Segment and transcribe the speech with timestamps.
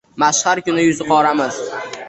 [0.23, 1.63] Maxshar kuni yuzi qoramiz